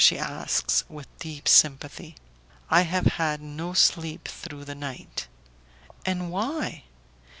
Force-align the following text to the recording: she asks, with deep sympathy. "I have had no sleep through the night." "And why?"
she 0.03 0.17
asks, 0.17 0.83
with 0.89 1.05
deep 1.19 1.47
sympathy. 1.47 2.15
"I 2.71 2.81
have 2.81 3.05
had 3.05 3.39
no 3.39 3.73
sleep 3.73 4.27
through 4.27 4.65
the 4.65 4.73
night." 4.73 5.27
"And 6.07 6.31
why?" 6.31 6.85